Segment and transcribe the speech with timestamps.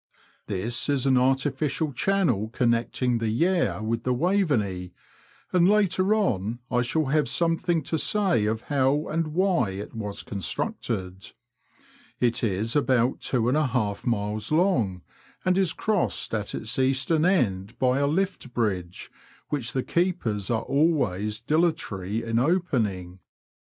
[0.47, 4.93] This is an artificial channel connecting the Yare with the Waveney,
[5.53, 10.23] and later on I shall have something to say of how and why it was
[10.23, 11.33] constructed.
[12.19, 15.03] It is about two miles and a half long,
[15.45, 19.11] and is crossed at its eastern end by a lift bridge,
[19.49, 23.19] which the keepers are always dilatory in opening.